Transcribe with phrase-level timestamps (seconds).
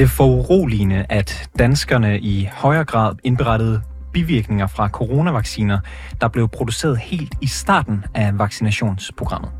[0.00, 3.82] Det foruroligende, at danskerne i højere grad indberettede
[4.12, 5.78] bivirkninger fra coronavacciner,
[6.20, 9.50] der blev produceret helt i starten af vaccinationsprogrammet?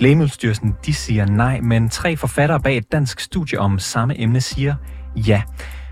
[0.00, 4.74] Lægemiddelstyrelsen de siger nej, men tre forfattere bag et dansk studie om samme emne siger
[5.16, 5.42] ja.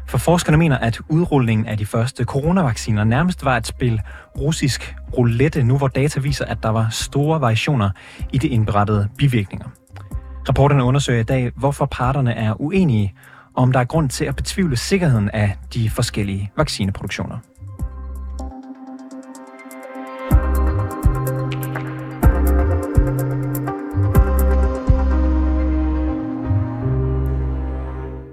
[0.07, 4.01] For forskerne mener, at udrulningen af de første coronavacciner nærmest var et spil
[4.39, 7.91] russisk roulette, nu hvor data viser, at der var store variationer
[8.33, 9.67] i de indberettede bivirkninger.
[10.49, 13.15] Rapporterne undersøger i dag, hvorfor parterne er uenige,
[13.55, 17.39] om der er grund til at betvivle sikkerheden af de forskellige vaccineproduktioner.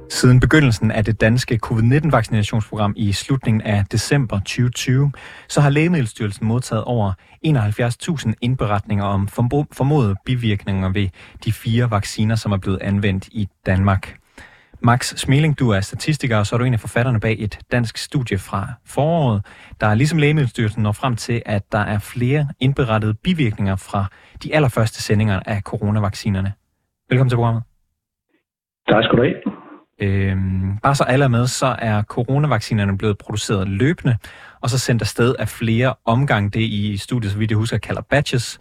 [0.10, 5.12] Siden begyndelsen af det danske covid-19-vaccinationsprogram i slutningen af december 2020,
[5.48, 7.14] så har Lægemiddelstyrelsen modtaget over
[7.48, 9.28] 71.000 indberetninger om
[9.72, 11.10] formodede bivirkninger ved
[11.46, 14.18] de fire vacciner, som er blevet anvendt i Danmark.
[14.80, 17.98] Max Smeling, du er statistiker, og så er du en af forfatterne bag et dansk
[17.98, 19.46] studie fra foråret,
[19.82, 24.06] der ligesom Lægemiddelstyrelsen når frem til, at der er flere indberettede bivirkninger fra
[24.44, 26.54] de allerførste sendinger af coronavaccinerne.
[27.10, 27.64] Velkommen til programmet.
[28.90, 29.36] Tak skal du have.
[30.02, 34.18] Øhm, bare så alle er med, så er coronavaccinerne blevet produceret løbende,
[34.62, 38.02] og så sendt afsted af flere omgange, det i studiet, så vidt jeg husker, kalder
[38.02, 38.60] batches.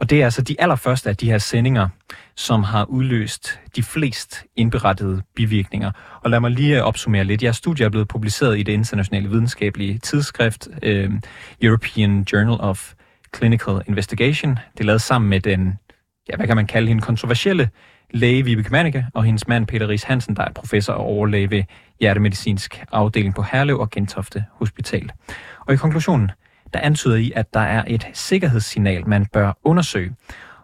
[0.00, 1.88] Og det er altså de allerførste af de her sendinger,
[2.36, 5.90] som har udløst de flest indberettede bivirkninger.
[6.22, 7.42] Og lad mig lige øh, opsummere lidt.
[7.42, 11.10] Jeres studie er blevet publiceret i det internationale videnskabelige tidsskrift øh,
[11.62, 12.92] European Journal of
[13.36, 14.50] Clinical Investigation.
[14.50, 15.74] Det er lavet sammen med den,
[16.28, 17.70] ja, hvad kan man kalde hende, kontroversielle
[18.10, 21.64] læge Vibeke Manneke og hendes mand Peter Ries Hansen, der er professor og overlæge ved
[22.00, 25.10] hjertemedicinsk afdeling på Herlev og Gentofte Hospital.
[25.66, 26.30] Og i konklusionen,
[26.72, 30.10] der antyder I, at der er et sikkerhedssignal, man bør undersøge,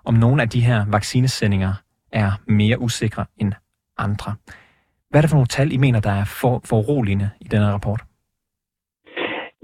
[0.04, 1.72] om nogle af de her vaccinesendinger
[2.12, 3.53] er mere usikre end
[3.98, 4.34] andre.
[5.10, 8.03] Hvad er det for nogle tal, I mener, der er for, foruroligende i denne rapport?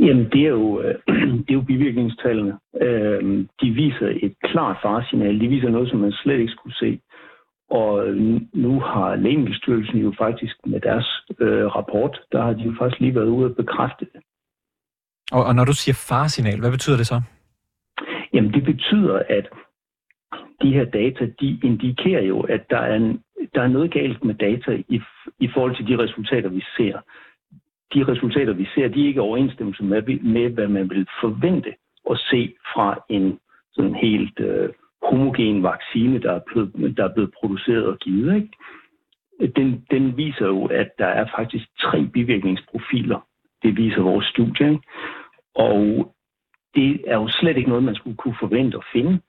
[0.00, 0.82] Jamen, det er jo,
[1.44, 2.58] det er jo bivirkningstallene.
[2.80, 5.40] Øhm, de viser et klart faresignal.
[5.40, 7.00] De viser noget, som man slet ikke skulle se.
[7.70, 8.14] Og
[8.54, 13.14] nu har Lægemiddelstyrelsen jo faktisk med deres øh, rapport, der har de jo faktisk lige
[13.14, 14.20] været ude og bekræfte det.
[15.30, 17.22] Og, og når du siger faresignal, hvad betyder det så?
[18.32, 19.48] Jamen det betyder, at
[20.62, 23.22] de her data, de indikerer jo, at der er, en,
[23.54, 25.00] der er noget galt med data i,
[25.40, 26.98] i forhold til de resultater, vi ser.
[27.94, 31.74] De resultater, vi ser, de er ikke overensstemmelse med, med hvad man vil forvente
[32.10, 33.38] at se fra en
[33.72, 34.68] sådan helt øh,
[35.02, 38.36] homogen vaccine, der er blevet, der er blevet produceret og givet.
[38.36, 38.50] Ikke?
[39.56, 43.20] Den, den viser jo, at der er faktisk tre bivirkningsprofiler.
[43.62, 44.70] Det viser vores studie.
[44.70, 44.82] Ikke?
[45.54, 46.14] Og
[46.74, 49.20] det er jo slet ikke noget, man skulle kunne forvente at finde.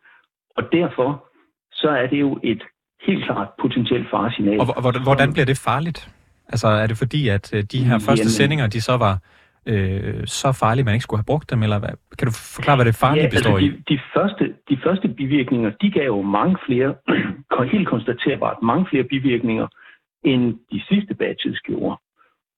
[0.57, 1.25] Og derfor
[1.71, 2.63] så er det jo et
[3.07, 4.59] helt klart potentielt faresignal.
[4.59, 6.09] Og hvordan bliver det farligt?
[6.49, 9.19] Altså er det fordi, at øh, de her første Jamen, sendinger, de så var
[9.65, 11.63] øh, så farlige, man ikke skulle have brugt dem?
[11.63, 11.93] Eller hvad?
[12.17, 13.95] Kan du forklare, hvad det farlige ja, består altså de?
[13.95, 16.95] De første, de første bivirkninger, de gav jo mange flere,
[17.75, 19.67] helt konstaterbart, mange flere bivirkninger,
[20.23, 21.97] end de sidste batches gjorde.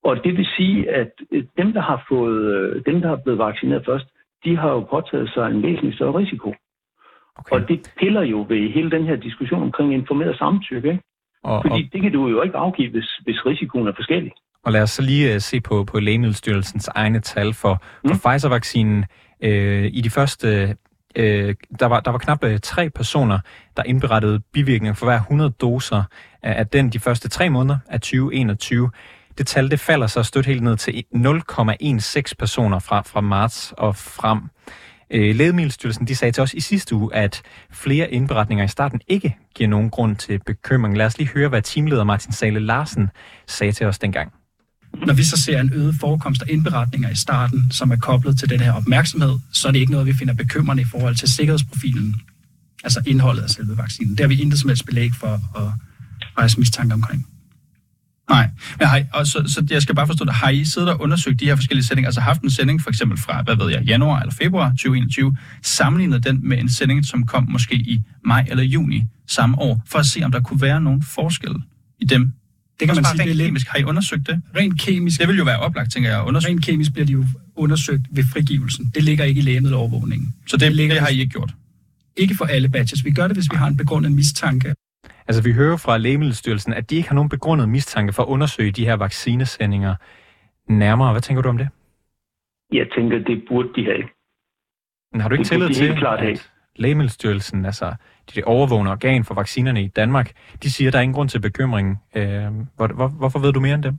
[0.03, 3.39] Og det vil sige, at øh, dem, der har fået, øh, dem, der har blevet
[3.39, 4.05] vaccineret først,
[4.45, 6.53] de har jo påtaget sig en væsentlig større risiko.
[7.35, 7.55] Okay.
[7.55, 10.89] Og det piller jo ved hele den her diskussion omkring informeret samtykke.
[10.91, 11.03] Ikke?
[11.43, 11.93] Og, Fordi og...
[11.93, 14.31] det kan du jo ikke afgive, hvis, hvis risikoen er forskellig.
[14.65, 18.09] Og lad os så lige uh, se på, på Lægemiddelstyrelsens egne tal for, mm.
[18.09, 19.05] for Pfizer-vaccinen.
[19.43, 20.75] Uh, I de første,
[21.19, 21.23] uh,
[21.79, 23.39] der, var, der var knap tre personer,
[23.77, 26.03] der indberettede bivirkninger for hver 100 doser
[26.43, 28.91] af den de første tre måneder af 2021.
[29.37, 33.95] Det tal det falder så stødt helt ned til 0,16 personer fra, fra marts og
[33.95, 34.41] frem.
[35.11, 39.37] Øh, Lægemiddelstyrelsen de sagde til os i sidste uge, at flere indberetninger i starten ikke
[39.55, 40.97] giver nogen grund til bekymring.
[40.97, 43.09] Lad os lige høre, hvad teamleder Martin Sale Larsen
[43.47, 44.33] sagde til os dengang.
[45.05, 48.49] Når vi så ser en øget forekomst af indberetninger i starten, som er koblet til
[48.49, 52.15] den her opmærksomhed, så er det ikke noget, vi finder bekymrende i forhold til sikkerhedsprofilen,
[52.83, 54.11] altså indholdet af selve vaccinen.
[54.11, 55.71] Det har vi intet som helst belæg for at
[56.37, 57.27] rejse mistanke omkring.
[58.29, 58.49] Nej,
[58.79, 60.33] men har I, og så, så jeg skal bare forstå det.
[60.33, 63.17] Har I siddet og undersøgt de her forskellige sendinger, altså haft en sending for eksempel
[63.19, 67.47] fra, hvad ved jeg, januar eller februar 2021, sammenlignet den med en sending, som kom
[67.49, 71.03] måske i maj eller juni samme år, for at se, om der kunne være nogen
[71.03, 71.55] forskel
[71.99, 72.31] i dem?
[72.79, 73.67] Det kan man sige, rent kemisk.
[73.67, 74.41] Har I undersøgt det?
[74.55, 75.19] Rent kemisk.
[75.19, 76.53] Det vil jo være oplagt, tænker jeg, at undersøge.
[76.53, 77.25] Rent kemisk bliver de jo
[77.55, 78.91] undersøgt ved frigivelsen.
[78.95, 80.33] Det ligger ikke i lægemiddelovervågningen.
[80.47, 81.53] Så det, det, ligger, det har I ikke gjort?
[82.17, 83.05] Ikke for alle batches.
[83.05, 84.73] Vi gør det, hvis vi har en begrundet mistanke
[85.27, 88.71] Altså vi hører fra Lægemiddelstyrelsen, at de ikke har nogen begrundet mistanke for at undersøge
[88.71, 89.95] de her vaccinesendinger
[90.67, 91.11] nærmere.
[91.11, 91.69] Hvad tænker du om det?
[92.73, 94.03] Jeg tænker, det burde de have.
[95.11, 97.95] Men har du ikke tillid til, klart at, Lægemiddelstyrelsen, altså
[98.35, 100.31] det overvågende organ for vaccinerne i Danmark,
[100.63, 101.87] de siger, at der er ingen grund til bekymring.
[102.15, 103.97] Øh, hvor, hvor, hvorfor ved du mere end dem?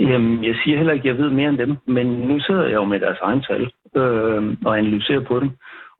[0.00, 2.74] Jamen, jeg siger heller ikke, at jeg ved mere end dem, men nu sidder jeg
[2.74, 3.62] jo med deres egen tal
[3.96, 5.50] øh, og analyserer på dem.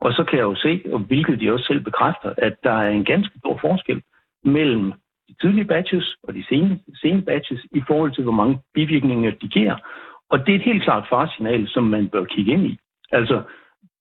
[0.07, 2.91] Og så kan jeg jo se, og hvilket de også selv bekræfter, at der er
[2.91, 4.03] en ganske stor forskel
[4.45, 4.93] mellem
[5.29, 9.49] de tidlige batches og de sene, sene batches i forhold til, hvor mange bivirkninger de
[9.49, 9.77] giver.
[10.31, 12.79] Og det er et helt klart farsignal, som man bør kigge ind i.
[13.13, 13.43] Altså,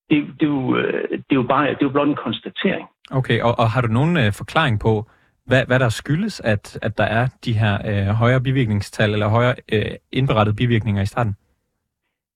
[0.10, 2.88] det, det, er, jo, øh, det er jo bare det er jo blot en konstatering.
[3.12, 5.06] Okay, og, og har du nogen øh, forklaring på,
[5.46, 9.56] hvad, hvad der skyldes, at, at der er de her øh, højere bivirkningstal eller højere
[9.74, 11.36] øh, indberettede bivirkninger i starten?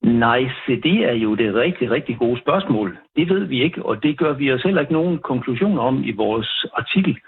[0.01, 2.97] Nej, se, det er jo det rigtig, rigtig gode spørgsmål.
[3.15, 6.11] Det ved vi ikke, og det gør vi os heller ikke nogen konklusioner om i
[6.11, 7.19] vores artikel,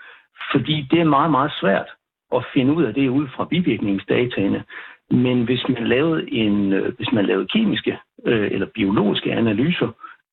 [0.51, 1.88] fordi det er meget, meget svært
[2.35, 4.63] at finde ud af det ud fra bivirkningsdataene.
[5.09, 9.89] Men hvis man lavede, en, øh, hvis man lavede kemiske øh, eller biologiske analyser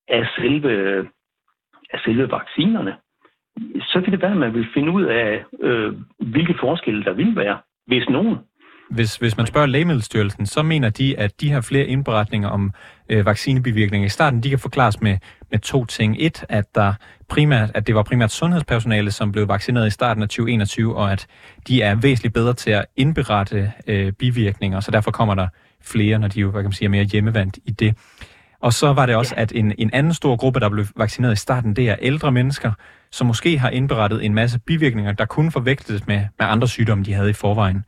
[0.08, 0.98] af selve,
[1.92, 2.96] af selve vaccinerne,
[3.80, 7.36] så kan det være, at man vil finde ud af, øh, hvilke forskelle der vil
[7.36, 8.38] være, hvis nogen.
[8.90, 12.72] Hvis, hvis man spørger Lægemiddelstyrelsen, så mener de, at de her flere indberetninger om
[13.08, 15.18] øh, vaccinebivirkninger i starten, de kan forklares med,
[15.50, 16.16] med to ting.
[16.18, 16.94] Et, at, der
[17.28, 21.26] primært, at det var primært sundhedspersonale, som blev vaccineret i starten af 2021, og at
[21.68, 25.48] de er væsentligt bedre til at indberette øh, bivirkninger, så derfor kommer der
[25.82, 27.96] flere, når de jo hvad kan man sige, er mere hjemmevandt i det.
[28.60, 29.42] Og så var det også, ja.
[29.42, 32.72] at en, en anden stor gruppe, der blev vaccineret i starten, det er ældre mennesker,
[33.10, 37.12] som måske har indberettet en masse bivirkninger, der kunne forveksles med, med andre sygdomme, de
[37.12, 37.84] havde i forvejen.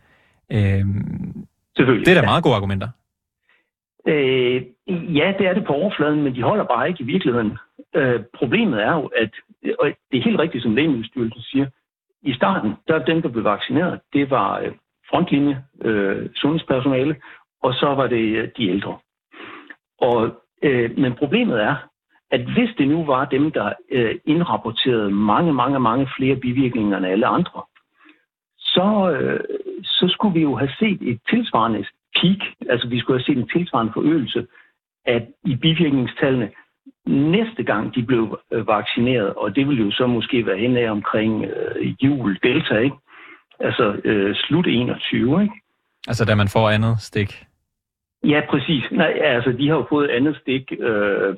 [0.53, 2.89] Øhm, det er da meget gode argumenter.
[4.07, 4.63] Øh,
[5.17, 7.59] ja, det er det på overfladen, men de holder bare ikke i virkeligheden.
[7.95, 9.31] Øh, problemet er jo, at
[9.79, 11.67] og det er helt rigtigt, som Lægemiddelstyrelsen siger,
[12.23, 14.73] i starten, der dem, der blev vaccineret, det var øh,
[15.11, 17.17] frontlinje øh, sundhedspersonale,
[17.63, 18.99] og så var det øh, de ældre.
[19.99, 20.31] Og,
[20.63, 21.77] øh, men problemet er,
[22.31, 27.07] at hvis det nu var dem, der øh, indrapporterede mange, mange, mange flere bivirkninger end
[27.07, 27.63] alle andre,
[28.59, 29.41] så, øh,
[30.01, 31.85] så skulle vi jo have set et tilsvarende
[32.21, 34.47] peak, altså vi skulle have set en tilsvarende forøgelse
[35.05, 36.51] at i bivirkningstallene
[37.07, 40.91] næste gang de blev øh, vaccineret, og det ville jo så måske være hen af
[40.91, 42.97] omkring øh, jul, delta, ikke?
[43.61, 45.55] Altså øh, slut 21, ikke?
[46.09, 47.45] Altså da man får andet stik?
[48.25, 48.85] Ja, præcis.
[48.93, 51.37] Nej, altså de har jo fået andet stik, øh,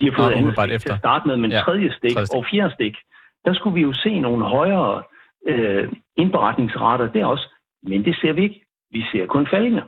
[0.00, 0.78] de har fået andet stik efter.
[0.78, 2.96] til at starte med, men ja, tredje, stik tredje stik og fjerde stik,
[3.44, 5.02] der skulle vi jo se nogle højere
[5.46, 8.64] øh, indberetningsrater der også, men det ser vi ikke.
[8.90, 9.82] Vi ser kun faldende.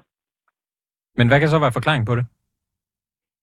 [1.16, 2.26] Men hvad kan så være forklaring på det?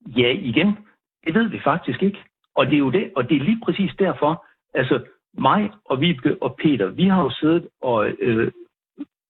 [0.07, 0.77] Ja, igen,
[1.25, 2.23] det ved vi faktisk ikke.
[2.55, 6.37] Og det er jo det, og det er lige præcis derfor, altså mig og Vibke
[6.41, 8.51] og Peter, vi har jo siddet og øh,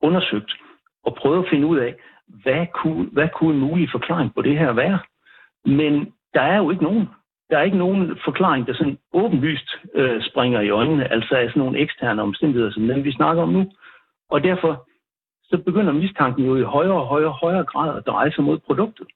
[0.01, 0.51] undersøgt
[1.04, 1.95] og prøvet at finde ud af,
[2.27, 5.00] hvad kunne, hvad kunne en mulig forklaring på det her være?
[5.65, 7.07] Men der er jo ikke nogen.
[7.50, 11.60] Der er ikke nogen forklaring, der sådan åbenlyst øh, springer i øjnene, altså af sådan
[11.60, 13.72] nogle eksterne omstændigheder, som dem vi snakker om nu.
[14.30, 14.88] Og derfor
[15.50, 19.07] så begynder mistanken jo i højere og højere, højere grad at dreje sig mod produktet.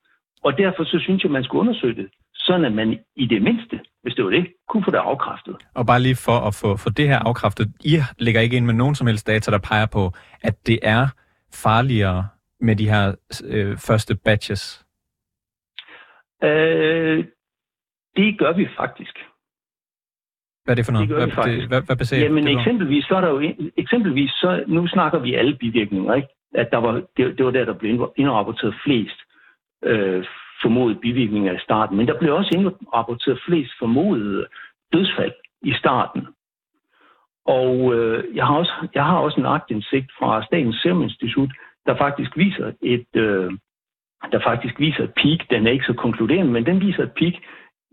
[0.44, 3.80] Og derfor så synes jeg, man skulle undersøge det, sådan at man i det mindste,
[4.04, 5.56] hvis det var det, kunne få det afkræftet.
[5.74, 8.74] Og bare lige for at få, få det her afkræftet, I lægger ikke ind med
[8.74, 10.12] nogen som helst data, der peger på,
[10.42, 11.08] at det er
[11.54, 12.28] farligere
[12.60, 14.86] med de her øh, første batches?
[16.44, 17.26] Øh,
[18.16, 19.18] det gør vi faktisk.
[20.64, 21.10] Hvad er det for noget?
[21.10, 24.64] Det hvad, det, hvad, hvad baserer Jamen det eksempelvis, så er der jo, eksempelvis, så,
[24.68, 26.28] nu snakker vi alle bivirkninger, ikke?
[26.56, 29.20] At der var, det, det var der, der blev indrapporteret flest
[29.84, 30.26] øh,
[30.62, 31.98] formodede bivirkninger i starten.
[31.98, 34.48] Men der blev også indrapporteret flest formodede
[34.94, 36.28] dødsfald i starten.
[37.46, 41.50] Og øh, jeg, har også, jeg har også en aktindsigt fra Statens Serum Institut,
[41.86, 43.52] der faktisk viser et, øh,
[44.32, 45.40] der faktisk viser et peak.
[45.50, 47.34] Den er ikke så konkluderende, men den viser et peak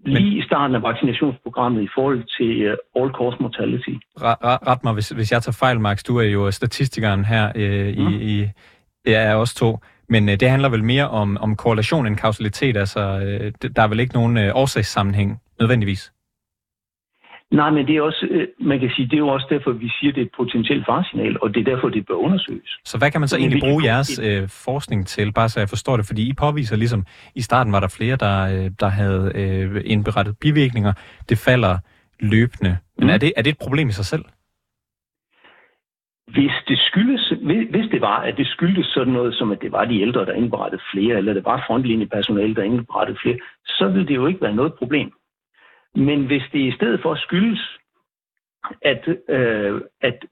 [0.05, 3.95] lige i starten af vaccinationsprogrammet i forhold til uh, all-cause mortality.
[4.69, 6.03] Ret mig, hvis, hvis jeg tager fejl, Max.
[6.03, 8.09] Du er jo statistikeren her øh, mm.
[8.09, 8.49] i, i
[9.07, 9.79] ja, er os to.
[10.09, 12.77] Men øh, det handler vel mere om, om korrelation end kausalitet.
[12.77, 16.13] Altså, øh, der er vel ikke nogen øh, årsagssammenhæng nødvendigvis?
[17.51, 19.91] Nej, men det er også, øh, man kan sige, det er jo også derfor, vi
[20.01, 22.79] siger, det er et potentielt farsignal, og det er derfor, det bør undersøges.
[22.85, 25.69] Så hvad kan man så men egentlig bruge jeres øh, forskning til, bare så jeg
[25.69, 26.07] forstår det?
[26.07, 27.05] Fordi I påviser ligesom,
[27.35, 30.93] i starten var der flere, der, øh, der havde øh, indberettet bivirkninger.
[31.29, 31.79] Det falder
[32.21, 32.77] løbende.
[32.99, 33.11] Men mm.
[33.15, 34.25] er, det, er det et problem i sig selv?
[36.29, 37.33] Hvis det skyldes,
[37.71, 40.33] hvis det var, at det skyldtes sådan noget som, at det var de ældre, der
[40.33, 44.55] indberettede flere, eller det var frontlinjepersonale, der indberettede flere, så ville det jo ikke være
[44.55, 45.13] noget problem.
[45.95, 47.79] Men hvis det i stedet for skyldes,
[48.83, 50.25] at, øh, at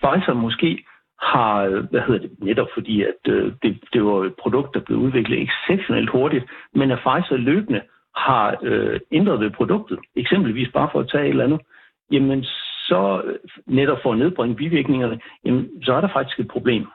[0.00, 0.84] Pfizer måske
[1.22, 4.98] har, hvad hedder det, netop fordi, at øh, det, det var et produkt, der blev
[4.98, 6.44] udviklet exceptionelt hurtigt,
[6.74, 7.82] men at Pfizer løbende
[8.16, 11.60] har øh, ændret ved produktet, eksempelvis bare for at tage et eller andet,
[12.12, 12.44] jamen
[12.88, 13.22] så
[13.66, 16.86] netop for at nedbringe bivirkningerne, jamen, så er der faktisk et problem.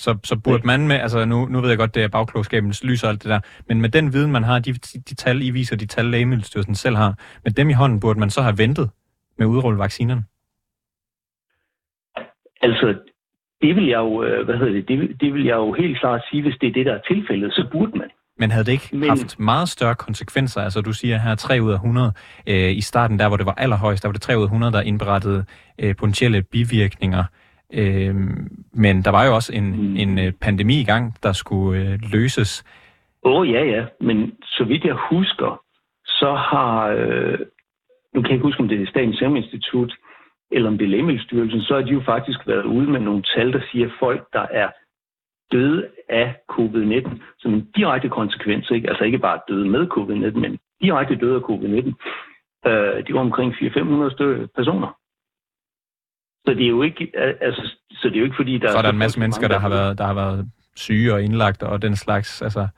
[0.00, 3.04] Så, så burde man med, altså nu, nu ved jeg godt, det er bagklogskabens lys
[3.04, 4.72] og alt det der, men med den viden, man har, de,
[5.08, 7.14] de tal, I viser, de tal, Lægemiddelstyrelsen selv har,
[7.44, 8.90] med dem i hånden, burde man så have ventet
[9.38, 10.24] med at udrulle vaccinerne?
[12.62, 12.94] Altså,
[13.62, 16.22] det vil jeg jo, øh, hvad hedder det, det, det vil jeg jo helt klart
[16.30, 18.10] sige, hvis det er det, der er tilfældet, så burde man.
[18.38, 19.08] Men havde det ikke Men...
[19.08, 20.60] haft meget større konsekvenser?
[20.60, 22.12] Altså du siger her 3 ud af 100
[22.46, 24.72] øh, i starten, der hvor det var allerhøjst, der var det 3 ud af 100,
[24.72, 25.44] der indberettede
[25.78, 27.24] øh, potentielle bivirkninger.
[27.72, 28.14] Øh,
[28.72, 29.96] men der var jo også en, mm.
[29.96, 32.64] en øh, pandemi i gang, der skulle øh, løses.
[33.22, 35.62] Åh oh, ja, ja, men så vidt jeg husker,
[36.06, 37.38] så har, øh,
[38.14, 39.92] nu kan jeg ikke huske, om det er Statens Serum Institut,
[40.50, 43.52] eller om det er Lægemiddelstyrelsen, så har de jo faktisk været ude med nogle tal,
[43.52, 44.68] der siger, at folk, der er
[45.52, 48.88] døde af covid-19 som en direkte konsekvens, ikke?
[48.88, 51.92] altså ikke bare døde med covid-19, men direkte døde af covid-19,
[52.70, 54.96] øh, de var omkring 400-500 personer.
[56.46, 58.82] Så det er jo ikke, altså, så det er jo ikke fordi, der så er
[58.82, 61.96] der en masse mennesker, der har, været, der har været syge og indlagt og den
[61.96, 62.68] slags, altså...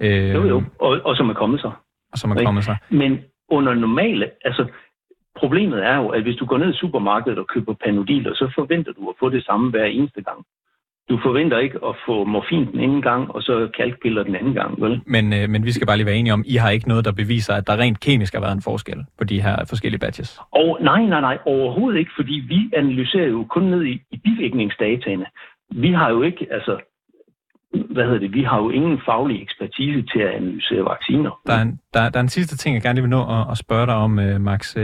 [0.00, 1.72] Øh, jo, jo, og, og som er kommet sig.
[2.12, 2.76] Og som er kommet sig.
[2.90, 3.18] Men
[3.48, 4.66] under normale, altså
[5.36, 8.92] problemet er jo, at hvis du går ned i supermarkedet og køber panodiler, så forventer
[8.92, 10.44] du at få det samme hver eneste gang.
[11.10, 14.82] Du forventer ikke at få morfin den ene gang, og så kalkpiller den anden gang,
[14.82, 15.00] vel?
[15.06, 17.12] Men, øh, men vi skal bare lige være enige om, I har ikke noget, der
[17.12, 20.40] beviser, at der rent kemisk har været en forskel på de her forskellige batches?
[20.50, 25.26] Og, nej, nej, nej, overhovedet ikke, fordi vi analyserer jo kun ned i, i bivirkningsdataene.
[25.70, 26.76] Vi har jo ikke, altså,
[27.90, 31.40] hvad hedder det, vi har jo ingen faglig ekspertise til at analysere vacciner.
[31.46, 33.58] Der er en, der, der er en sidste ting, jeg gerne vil nå at, at
[33.58, 34.76] spørge dig om, uh, Max.
[34.76, 34.82] Uh,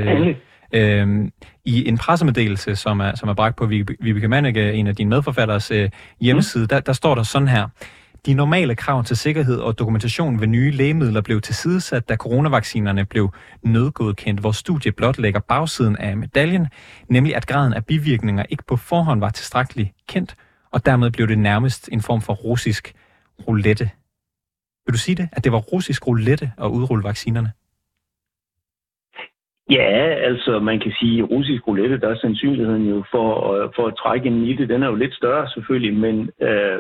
[0.73, 1.33] Øhm,
[1.65, 5.71] I en pressemeddelelse, som er, som er bragt på Vibeke Manneke, en af dine medforfatteres
[5.71, 6.69] øh, hjemmeside, mm.
[6.69, 7.69] der, der står der sådan her.
[8.27, 13.33] De normale krav til sikkerhed og dokumentation ved nye lægemidler blev tilsidesat, da coronavaccinerne blev
[13.63, 16.67] nødgodkendt, hvor studiet blot lægger bagsiden af medaljen,
[17.09, 20.37] nemlig at graden af bivirkninger ikke på forhånd var tilstrækkeligt kendt,
[20.71, 22.95] og dermed blev det nærmest en form for russisk
[23.49, 23.91] roulette.
[24.87, 27.53] Vil du sige det, at det var russisk roulette at udrulle vaccinerne?
[29.71, 29.91] Ja,
[30.29, 33.97] altså man kan sige, at russisk roulette, der er sandsynligheden jo for, uh, for at
[33.97, 36.79] trække i det, den er jo lidt større selvfølgelig, men, uh,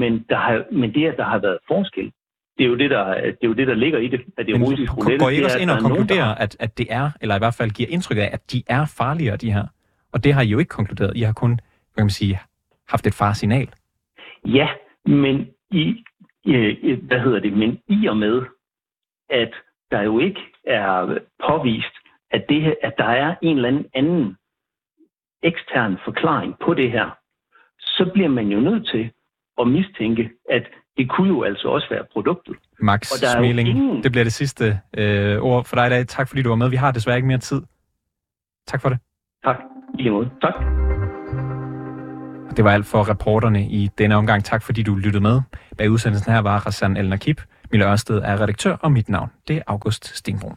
[0.00, 2.12] men, der har, men det, at der har været forskel,
[2.58, 4.54] det er jo det, der, det er jo det, der ligger i det, at det
[4.54, 5.24] er russisk roulette.
[5.24, 7.88] Går I også ind og konkluderer, at, at det er, eller i hvert fald giver
[7.90, 9.66] indtryk af, at de er farligere, de her?
[10.12, 11.16] Og det har I jo ikke konkluderet.
[11.16, 12.40] I har kun, hvad kan man sige,
[12.88, 13.68] haft et farsignal.
[14.44, 14.68] Ja,
[15.06, 16.04] men i,
[16.44, 18.42] i, hvad hedder det, men i og med,
[19.30, 19.52] at
[19.90, 21.18] der jo ikke er
[21.48, 21.95] påvist,
[22.30, 24.36] at, det her, at der er en eller anden anden
[25.42, 27.10] ekstern forklaring på det her,
[27.78, 29.10] så bliver man jo nødt til
[29.60, 30.62] at mistænke, at
[30.96, 32.56] det kunne jo altså også være produktet.
[32.80, 34.02] Max Smeling, ingen...
[34.02, 36.06] det bliver det sidste øh, ord for dig i dag.
[36.06, 36.70] Tak fordi du var med.
[36.70, 37.62] Vi har desværre ikke mere tid.
[38.66, 38.98] Tak for det.
[39.44, 39.56] Tak.
[39.98, 40.30] I lige måde.
[40.42, 40.54] Tak.
[42.56, 44.44] Det var alt for reporterne i denne omgang.
[44.44, 45.40] Tak fordi du lyttede med.
[45.78, 47.40] Bag udsendelsen her var Rassan El Nakib.
[47.70, 50.56] Mille Ørsted er redaktør, og mit navn det er August Stenbrun.